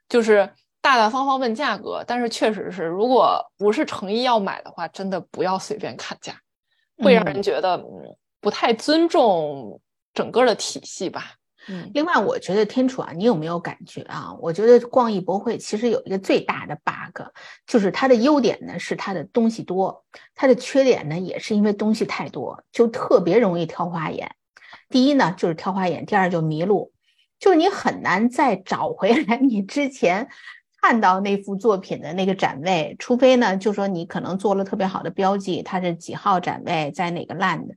[0.10, 0.50] 就是
[0.82, 6.34] 大大方方问价格，但是确实是，如果不是诚意要买的话，真的不要随便砍价，
[6.98, 9.80] 会让人觉得嗯不太尊重
[10.16, 11.36] 整个的体系吧。
[11.70, 14.36] 嗯，另外，我觉得天楚啊，你有没有感觉啊？
[14.42, 17.26] 我觉得逛艺博会其实有一个最大的 bug，
[17.66, 20.04] 就是它的优点呢是它的东西多，
[20.36, 24.36] 它的缺点呢也是因为东西太多，就特别容易挑花眼。
[24.90, 26.92] 第一呢就是挑花眼，第二就迷路，
[27.40, 30.28] 就是你很难再找回来你之前
[30.82, 37.70] 看到那幅作品的那个展位，除非呢就说你可能做了特别好的标记，它是几号展位，在哪个 land。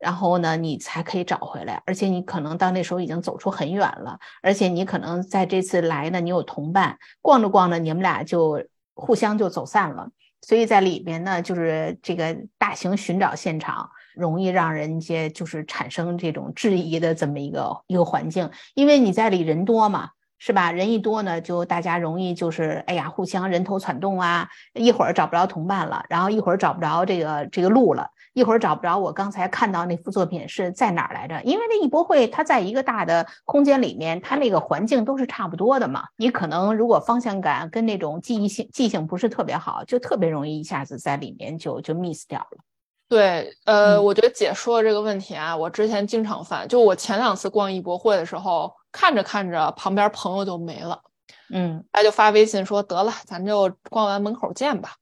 [0.00, 10.08] 然后呢，你才可以找回来，而且你可能到那时候已经走出很远了，而且你可能在这次来呢，你有同伴，逛着逛着，你们俩就互相就走散了，
[10.40, 20.72] 所以在里边呢，就是这个大型寻找现场，容易让人家就是产生这种质疑的这么一个一个环境，因为你在里人多嘛，是吧？
[20.72, 28.08] 人一多呢，就大家容易就是哎呀，互相人头攒动啊，一会儿找不着同伴了，然后一会儿找不着这个这个路了。
[28.32, 31.42] 一会儿找不着我刚才看到那幅作品是在哪儿来着？
[31.42, 36.04] 因为那艺博会它在一个大的空间里面，它那个环境都是差不多的嘛。
[36.16, 42.58] 你可能如果方向感跟那种记忆性记性不是特别好，就特别容易一下子在里面就就 miss 掉了。
[43.08, 46.68] 对，呃，我觉得姐说的这个问题啊，我之前经常犯。
[46.68, 51.02] 就我前两次逛艺博会的时候，看着看着旁边朋友就没了，
[51.50, 54.96] 嗯，他就发微信说得了，咱就逛完门口见吧。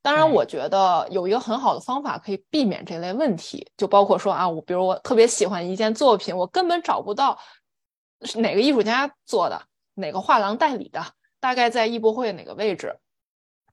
[0.00, 7.38] 当然，我觉得有一个很好的方法可以避免这类问题，就包括说啊，我比如我特别喜欢一件作品，我根本找不到
[8.20, 9.62] 是哪个艺术家做的，
[9.94, 11.02] 哪个画廊代理的，
[11.40, 12.98] 大概在艺博会哪个位置。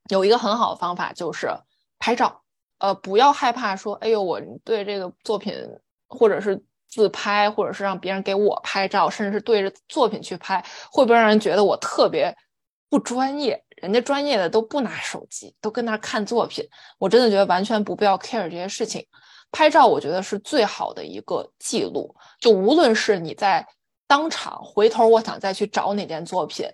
[0.09, 1.49] 有一个很好的方法就是
[1.99, 2.41] 拍照，
[2.79, 5.53] 呃，不要害怕说，哎呦，我对这个作品，
[6.07, 12.35] 或者是自拍，或者是让别人给我拍照，甚至是对着作品去拍，会不会让人觉得我特别
[12.89, 13.63] 不专业？
[13.77, 16.63] 人家专业的都不拿手机，都跟那看作品。
[16.99, 19.03] 我真的觉得完全不必要 care 这些事情。
[19.51, 22.15] 拍照，我觉得是最好的一个记录。
[22.39, 23.65] 就无论是你在
[24.05, 26.69] 当场回头，我想再去找哪件作品，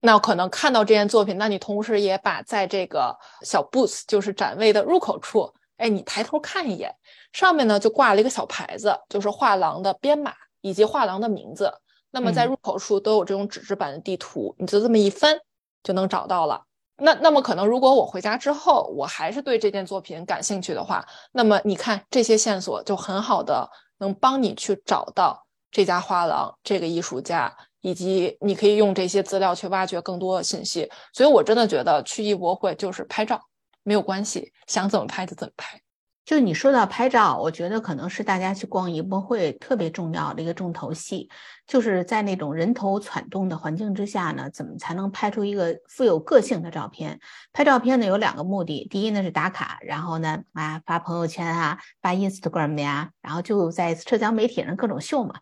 [0.00, 6.94] 那可能看到这件作品，那你同时也把在这个小 booth，就是展位的入口处，哎，你抬头看一眼，
[7.32, 11.72] 上面呢就挂了一个小牌子，就是画廊的编码以及画廊的名字。
[12.10, 15.38] 那么在入口处都有这种纸质版的地图，你就这么一翻。
[15.84, 16.62] 就能找到了。
[16.98, 23.68] 那那么可能，如果我回家之后，我还是对这件作品感兴趣的话，那么你看这些线索就很好的
[23.98, 30.88] 能帮你去找到这家画廊、这个艺术家，以及你可以用这些资料去挖掘更多的信息。
[31.12, 33.42] 所以我真的觉得去艺博会就是拍照，
[33.82, 35.80] 没有关系，想怎么拍就怎么拍。
[36.24, 41.28] 就你说到拍照，我觉得可能是大家去逛艺博会特别重要的一个重头戏，
[41.66, 47.18] 就是在那种人头攒动的环境之下呢，怎么才能拍出一个富有个性的照片？
[47.52, 55.34] 拍照片呢有两个目的，第一呢是打卡，然后呢啊发朋友圈啊，发 Instagram 呀，然后就在社交媒体上各种秀嘛。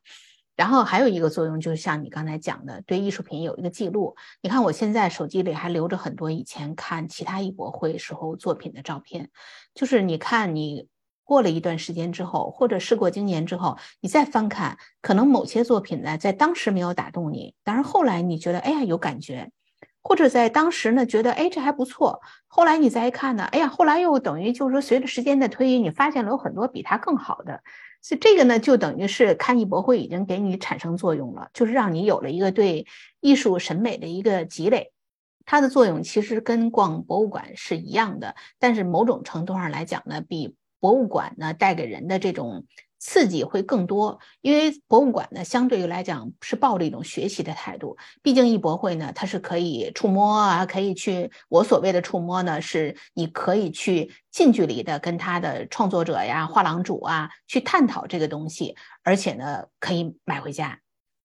[0.61, 4.15] 然后还有一个作用，就是像你刚才讲的，对艺术品有一个记录。
[4.43, 9.31] 你看我现在手机里还留着很多以前看其他艺博会时候作品的照片，
[9.75, 10.87] 就是你看你
[11.25, 19.51] 过了一段时间之后，或者事过经年之后，你再翻看，可能某些作品呢，在当时没有打动你，但是后来你觉得哎呀有感觉，
[20.03, 27.63] 或者在当时呢觉得哎这还不错，后来你再一看呢，哎呀后来又等于就是说随着时间的推移，你发现了有很多比它更好的。
[28.03, 32.87] 所以这个呢，就等于是看艺博会已经给你产生作用了，就是让你有了一个对
[33.21, 34.93] 艺术审美的一个积累。
[35.45, 42.67] 它的作用其实跟逛博物馆是一样的，但是某种程度上来讲呢，比博物馆呢带给人的这种。
[43.01, 47.97] 刺激会更多，因为博物馆呢，相对于来讲是抱着一种学习的态度。
[48.23, 51.31] 毕竟艺博会呢，它是可以触摸啊，可以去。
[51.49, 60.79] 我所谓的触摸呢，是你可以去近距离的跟他的创作者呀、画廊主啊去探讨这个东西，而且呢，可以买回家。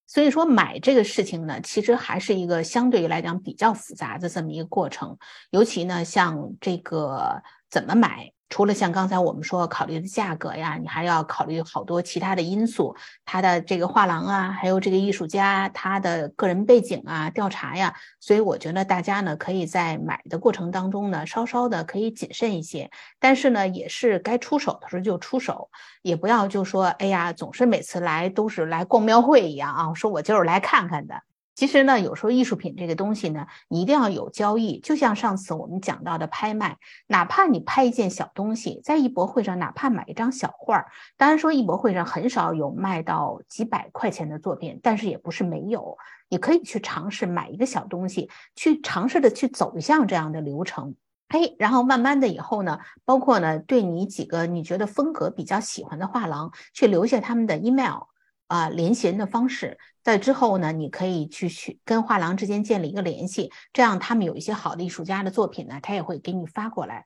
[0.08, 5.18] 所以说，买这个事情呢，其实还是一个相对于来讲比较复杂的这么一个过程。
[5.50, 8.32] 尤其呢，像这个怎么买？
[8.56, 17.94] 除了像刚才我们说考虑的价格呀，你还要考虑好多其他的因素，他的这个画廊啊，还有这个艺术家他的个人背景啊，调查呀。
[18.22, 22.90] 所以我觉得大家呢，可以在买的过程当中呢，稍稍的可以谨慎一些，
[23.20, 25.70] 但是呢，也是该出手的时候就出手，
[26.02, 31.22] 也不要就说，哎呀，总是每次来都是来逛庙会一样啊，说我就是来看看的。
[31.56, 34.80] 其实呢，有时候艺术品这个东西呢，你一定要有交易。
[34.82, 45.98] 就像上次我们讲到的拍卖，哪怕你拍一件小东西，在艺博会上，哪怕买一张小画儿，当然说艺博会上很少有卖到几百块钱的作品，但是也不是没有。
[46.28, 50.96] 你可以去尝试买一个小东西，去尝试的去走向这样的流程，
[51.30, 58.08] 哎，然后慢慢的以后呢，包括呢，对你几个你觉得风格比较喜欢的画廊，去留下他们的 email。
[58.48, 67.06] 啊，联系人的方式，在之后呢，你可以去去跟画廊之间建立一个联系，这样他们有一些好的艺术家的作品呢，他也会给你发过来，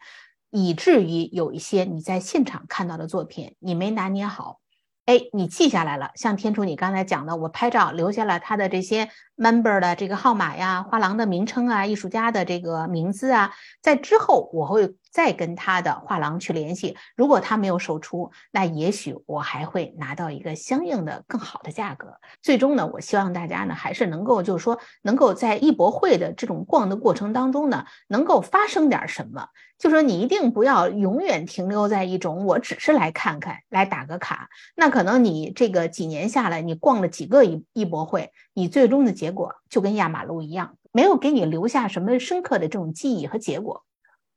[0.49, 4.59] 以至于有一些你在现场看到的作品，你没拿捏好。
[5.05, 22.15] 哎，你记下来了，像天楚你刚才讲的，我拍照留下了他的这些 member 的这个号码呀，画廊的名称啊，艺术家的这个名字啊，在之后我会再跟他的画廊去联系，如果他没有售出，那也许我还会拿到一个相应的更好的价格。
[22.43, 29.47] 最终呢，我希望大家呢还是能够就是说，能够在艺博会的这种逛的过程当中呢，能够发生点什么。
[29.79, 43.83] 就说你一定不要永远停留在一种我只是来看看、来打个卡，那可能你这个几年下来，你逛了几个艺艺博会，你最终的结果就跟压马路一样，没有给你留下什么深刻的这种记忆和结果，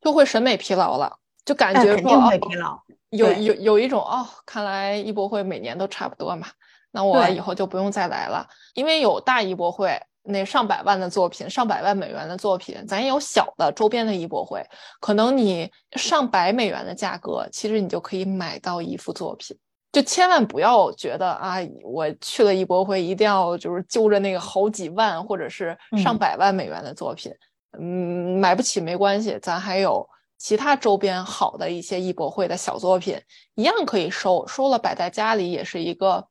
[0.00, 2.80] 就会审美疲劳了，就感觉肯定会疲劳。
[3.10, 6.46] 有有有一种哦，看来艺博会每年都差不多嘛，
[6.90, 10.00] 那我以后就不用再来了，因为有大艺博会。
[10.24, 14.64] 那上百万的作品，上百万美元的作品，咱也有小的周边的艺博会，
[15.00, 19.58] 可能你上百美元的价格，其实你就可以买到一幅作品。
[19.92, 27.30] 就千万不要觉得啊，我去了艺博会，一定要就是揪着那个好几万或者是上百万美元的作品，
[27.78, 33.20] 嗯，买不起没关系，咱还有其他周边好的一些艺博会的小作品，
[33.54, 36.26] 一样可以收，收了摆在家里也是一个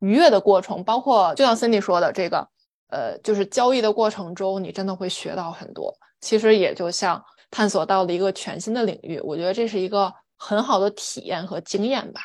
[0.00, 0.82] 愉悦的过程。
[0.82, 2.48] 包括就像 Cindy 说的这个。
[2.94, 5.90] 呃，就是交易的过程中，你真的会学到很多。
[6.20, 12.20] 其实也就像探索到了一个全新的领域，我觉得这是一个很好的体验和经验吧。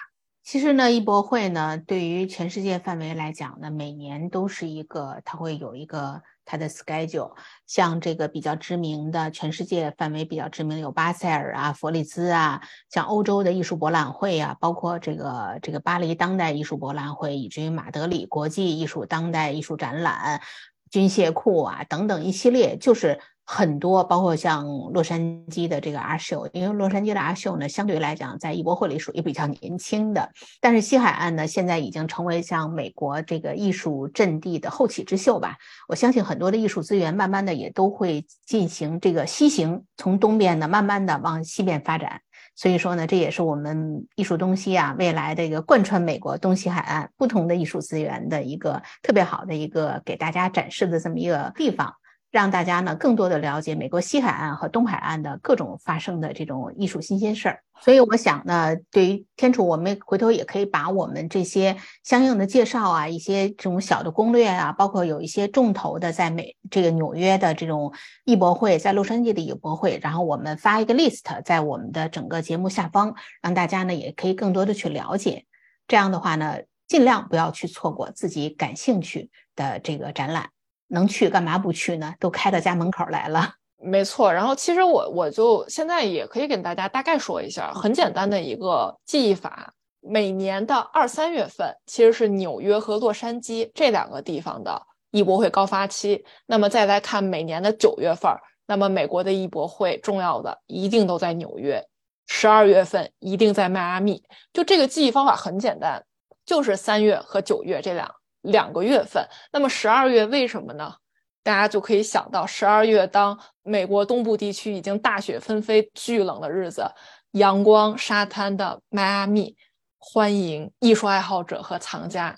[0.48, 7.34] 其实呢，艺博会呢，对于全世界范围来讲呢，每年都是一个，它会有一个它的 schedule。
[7.66, 20.42] 像这个比较知名的，全世界范围比较知名的有巴塞尔啊、佛利兹啊，像欧洲的艺术博览会啊，包括这个这个巴黎当代艺术博览会，以至于马德里国际艺术当代艺术展览、
[20.90, 23.20] 军械库啊等等一系列，就是。
[23.50, 30.30] 很多，包括像洛杉矶的这个阿秀，因为洛杉矶的阿秀呢，相对来讲在艺博会里属于比较年轻的。
[30.60, 35.56] 但是西海岸呢，现在已经成为像美国这个艺术阵地的后起之秀吧。
[35.88, 42.20] 我相信很多的艺术资源，慢慢的也都会进行这个西行，从东边呢，慢慢的往西边发展。
[42.54, 51.94] 所以说呢，这也是我们艺术东西啊，未来的一个贯穿美国东西海岸不同的艺术资源的一个特别好的一个给大家展示的这么一个地方。
[52.30, 67.94] 让大家呢更多的了解美国西海岸和东海岸的各种发生的这种艺术新鲜事儿，所以我想呢，对于天楚，我们回头也可以把我们这些相应的介绍啊，一些这种小的攻略啊，包括有一些重头的在美这个纽约的这种
[68.26, 75.46] 艺博会，在洛杉矶的艺博会，然后我们发一个 list 在我们的整个节目下方，让大家呢也可以更多的去了解。
[75.88, 80.50] 这样的话呢，尽量不要去错过自己感兴趣的这个展览。
[80.88, 82.14] 能去干嘛不去呢？
[82.20, 83.54] 都开到家门口来了。
[83.80, 89.74] 没错，然后其实我我就现在也可以跟大家大概说一下，很简单的一个记忆法。
[90.02, 96.24] 每年的二三月份其实是纽约和洛杉矶这两个地方的艺博会高发期。
[96.46, 98.32] 那么再来看每年的九月份，
[98.66, 101.86] 那么美国的艺博会重要的一定都在纽约。
[102.26, 104.24] 十二月份一定在迈阿密。
[104.54, 106.04] 就这个记忆方法很简单，
[106.46, 108.10] 就是三月和九月这两。
[108.48, 110.96] 两个月份，那么十二月为什么呢？
[111.44, 116.92] 大家就可以想到，十二月当美国东部地区已经大雪纷飞、巨冷的日子，
[117.32, 119.56] 阳光沙滩的迈阿密，
[119.98, 122.38] 欢迎艺术爱好者和藏家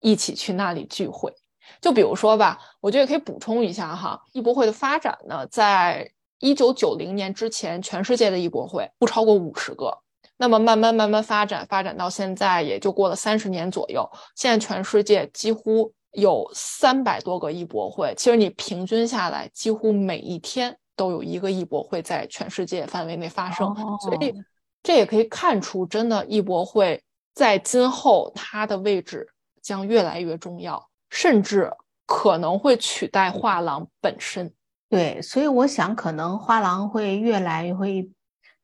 [0.00, 1.32] 一起去那里聚会。
[1.80, 9.96] 就比如说吧，我觉得也可以补充一下哈，艺博会的发展呢，在一九九零年之前，全世界的艺博会不超过五十个。
[10.40, 14.08] 那么慢慢慢慢发展，发展到现在也就过了三十年左右。
[14.36, 23.74] 现在全世界几乎有三百多个艺博会，其实你平均下来，几乎每一天都有一个艺博会在全世界范围内发生。
[24.00, 24.32] 所以
[24.80, 27.02] 这也可以看出，真的艺博会
[27.34, 29.26] 在今后它的位置
[29.60, 31.68] 将越来越重要，甚至
[32.06, 34.54] 可能会取代画廊本身。
[34.88, 38.08] 对，所以我想，可能画廊会越来会。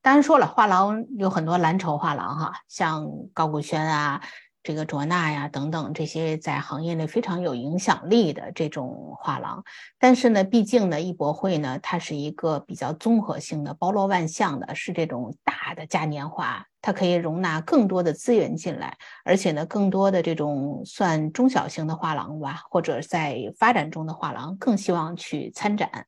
[0.05, 4.21] 当然说了，画廊有很多蓝筹画廊哈，像高古轩啊，
[4.63, 9.65] 这个卓纳呀等等这些在行业内非常有影响力的这种画廊。
[9.99, 16.63] 但是呢，毕竟呢，艺博会呢，它是一个比较综合性的、包罗万象的，是这种大的嘉年华。
[16.83, 26.05] 它可以容纳更多的资源进来，而且呢，更多的这种算中小型的画廊吧，或者在发展中的画廊，更希望去参展。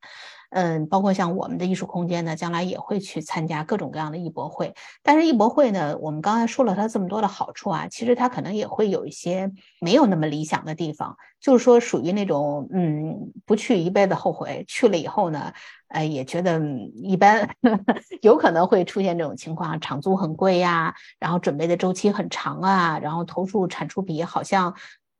[0.57, 4.73] 嗯，包括像我们的艺术空间呢，将来也会去参加各种各样的艺博会。
[5.03, 15.53] 但是艺博会呢，我们刚才说了它这么多的好处啊，其实它可能也会有一些没有那么理想的地方，就是说属于那种嗯，不去一辈子后悔，去了以后呢。
[15.89, 16.59] 呃，也觉得
[16.95, 17.49] 一般，
[18.21, 24.75] 有可能会出现这种情况，场租很贵呀，然后准备的周期很长啊，然后投入产出比好像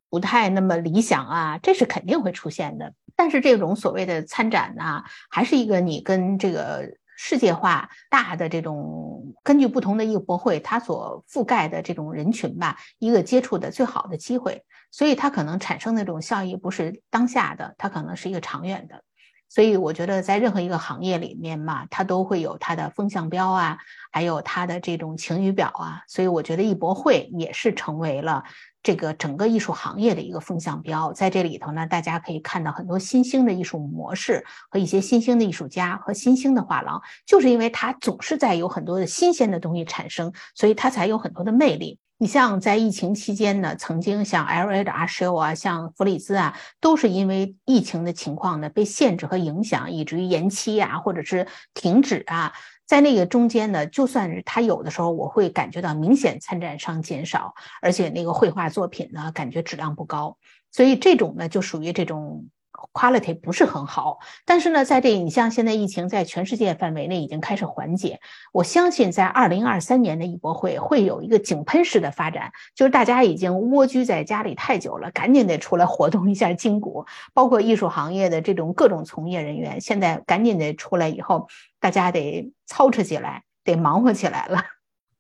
[0.09, 2.91] 不太那么理想啊，这是肯定会出现的。
[3.18, 19.01] 但是这种所谓的参展呢，还是一个你跟这个世界化大的这种根据不同的艺博会，它所覆盖的这种人群吧，一个接触的最好的机会，所以它可能产生的这种效益不是当下的，它可能是一个长远的。
[19.49, 23.78] 所以我觉得，在任何一个行业里面嘛，它都会有它的风向标啊，
[24.11, 26.03] 还有它的这种晴雨表啊。
[26.05, 28.43] 所以我觉得艺博会也是成为了
[28.88, 31.11] 这个整个艺术行业的一个风向标。
[31.11, 41.99] 在这里头呢，大家可以看到很多新兴的艺术模式和一些新兴的艺术家和新兴的画廊，就是因为它总是在有很多的新鲜的东西产生，所以它才有很多的魅力。
[42.20, 44.84] 你像在疫情期间呢，曾经像 L.A.
[44.84, 52.53] 的阿舍啊，像弗里兹啊，都是因为疫情的情况呢被限制和影响，以至于延期啊，或者是停止啊。
[52.88, 60.38] 在那个中间呢，就算是他有的时候，我会感觉到明显参展商减少，而且那个绘画作品呢，感觉质量不高。
[60.72, 62.49] 所以这种呢，就属于这种。
[62.93, 68.19] Quality 不是很好，但是呢，在这你像现在疫情在全世界范围内已经开始缓解，
[68.53, 81.47] 我相信在二零二三年的艺博会会有一个井喷式的发展，就是大家已经蜗居在家里太久了，赶紧得出来活动一下筋骨，包括艺术行业的这种各种从业人员，现在赶紧得出来以后，
[81.80, 84.61] 大家得操持起来，得忙活起来了。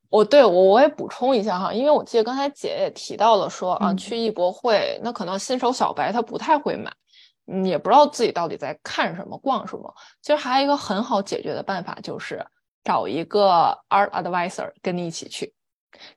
[0.09, 6.89] 我对我我也补充一下哈，因为我记得刚才姐也提到了说啊，去艺博会那可能新手小白他不太会买。
[7.63, 9.93] 也不知道自己到底在看什么、逛什么。
[10.21, 12.45] 其实还有一个很好解决的办法，就是
[12.83, 15.53] 找一个 art advisor 跟你一起去，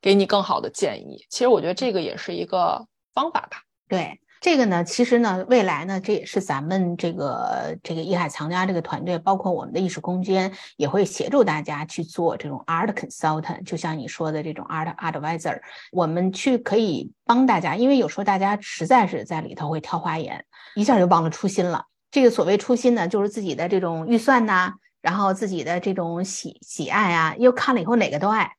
[0.01, 1.25] 给你更好的建议。
[1.31, 3.63] 其实我觉得这个也是一个方法吧。
[3.89, 4.21] 对。
[4.41, 15.61] 这个呢，其实呢，未来呢，这也是咱们这个这个艺海藏家这个团队，包括我们的艺术空间，也会协助大家去做这种 art consultant，就像你说的这种 art advisor，
[15.93, 20.43] 我们去可以帮大家，因为有时候大家实在是在里头会挑花眼，
[20.75, 21.85] 一下就忘了初心了。
[22.11, 24.73] 这个所谓初心呢，就是自己的这种预算呐，
[25.03, 28.53] 然后自己的这种喜喜爱啊，又看了以后哪个都爱。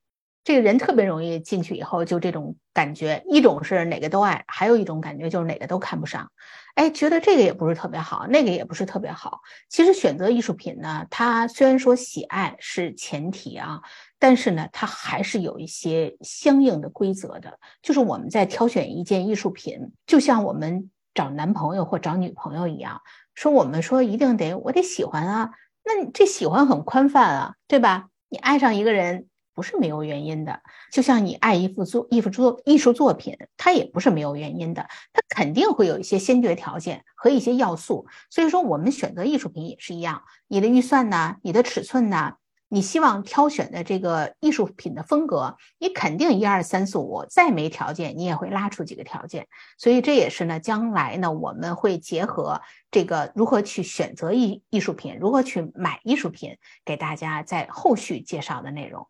[0.44, 6.32] 这个人特别容易进去以后就这种感觉，一种是哪个都爱，还有一种感觉就是哪个都看不上，
[6.74, 9.42] 哎，觉得这个也不是特别好，那个也不是特别好。
[9.70, 13.82] 其实选择艺术品呢，它虽然说喜爱是前提啊，
[14.18, 17.60] 但是呢，它还是有一些相应的规则的。
[17.84, 23.00] 就是我们在挑选一件艺术品，就像我们找男朋友或找女朋友一样，
[23.36, 25.52] 说我们说一定得我得喜欢啊，
[25.86, 28.08] 那这喜欢很宽泛啊，对吧？
[28.30, 29.28] 你爱上一个人。
[29.54, 38.08] 不是没有原因的，就像你爱一幅作、一幅作艺术作品，它也不是没有原因的，它肯定会有一些先决条件和一些要素。
[38.30, 42.36] 所以说，我们选择艺术品也是一样，你的预算呢，你的尺寸呢，
[42.70, 49.48] 你希望挑选的这个艺术品的风格，你肯定一二三四五，再没条件，你也会拉出几个条件。
[49.78, 59.06] 所以这也是呢，将来呢，我们会结合这个如何去选择艺艺术品，如何去买艺术品，给大家在后续介绍的内容。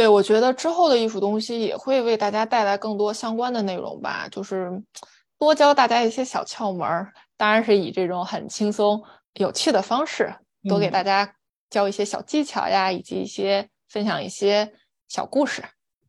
[0.00, 4.72] 对，我觉得之后的艺术东西也会为大家带来更多相关的内容吧，就是
[5.38, 10.34] 多教大家一些小窍门儿，当然是以这种很轻松、有趣的方式，
[10.66, 11.30] 多给大家
[11.68, 14.72] 教一些小技巧呀，以及一些分享一些
[15.06, 15.62] 小故事。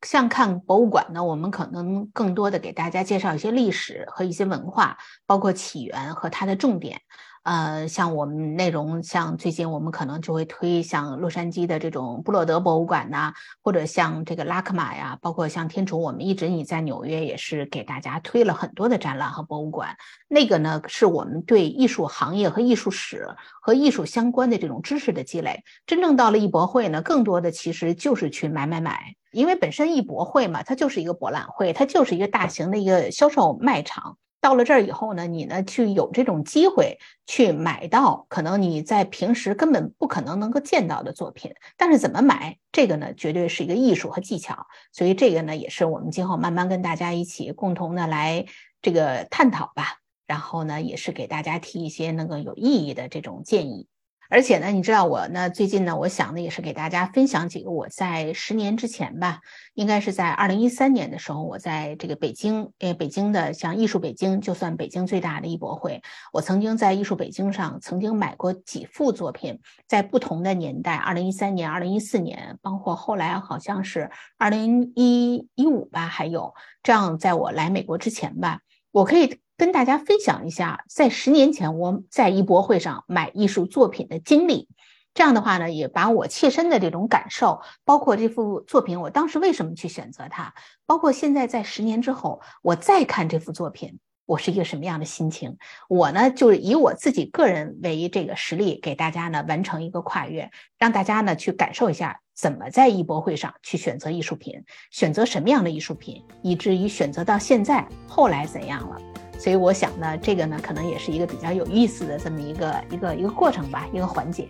[0.04, 7.02] 像看博物馆呢，我们可能更多的给大家介绍一些历史和一些文化，包括起源和它的重点。
[7.44, 13.34] 呃，像我们内容，像最近我们可能就会推像洛杉矶的这种布洛德博物馆呐，
[13.64, 19.96] 或者像这个拉克玛呀，包括像天楚，我们一直你在纽约也是给大家推了很多的展览和博物馆。
[20.28, 23.28] 那个呢，是我们对艺术行业和艺术史
[23.60, 25.64] 和艺术相关的这种知识的积累。
[25.88, 34.18] 真正到了艺博会呢，更多的其实就是去买买买，因为本身艺博会嘛，它就是一个博览会，它就是一个大型的一个销售卖场。
[34.42, 41.54] 到了这儿以后呢，你呢去有这种机会去买到可能你在平时根本不可能能够见到的作品。
[41.78, 43.14] 但是怎么买这个呢？
[43.14, 44.66] 绝对是一个艺术和技巧。
[44.92, 48.46] 所以这个呢，也是我们今后慢慢跟大家一起共同的来
[48.82, 50.00] 这个探讨吧。
[50.26, 53.88] 然后呢，也是给大家提一些那个有意义的这种建议。
[54.32, 59.42] 而且呢，你知道我呢，最近呢，我想呢，也是给大家分享几个我在十年之前吧，
[59.74, 66.02] 应该是在二零一三年的时候，我在这个北京，呃，北京的像艺术北京，就算北京最大的艺博会，
[66.32, 78.62] 我曾经在艺术北京上曾经买过几幅作品，在不同的年代，二零一三年、二零一四年，包括后来好像是二零一一五吧，还有这样，在我来美国之前吧，
[78.94, 79.42] 我可以。
[79.62, 84.68] 跟大家分享一下，在十年前我在艺博会上买艺术作品的经历。
[85.14, 90.56] 这样的话呢，也把我切身的这种感受，包括这幅作品，我当时为什么去选择它，
[90.88, 95.56] 包括现在在十年之后我再看这幅作品，我是一个什么样的心情？
[95.88, 100.50] 我呢，就是以我自己个人为这个实例，给大家呢完成一个跨越，
[100.80, 109.00] 让大家呢去感受一下怎么在艺博会上去选择艺术品，选择什么样的艺术品，以至于选择到现在后来怎样了。
[109.42, 114.48] 所以我想呢，这个呢，可能也是一个比较有意思的这么一个一个一个过程吧，一个环节，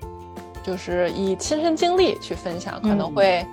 [0.62, 3.46] 就是以亲身经历去分享，可能会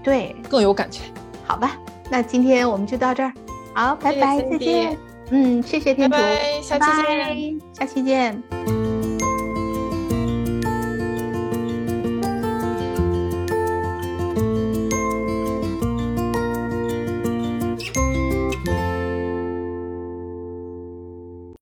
[0.00, 1.00] 对更有感觉。
[1.44, 1.76] 好吧，
[2.08, 3.32] 那今天我们就到这儿，
[3.74, 4.96] 好，拜拜，再见。
[5.30, 6.16] 嗯，谢谢天主，
[6.62, 8.89] 下期见，下期见。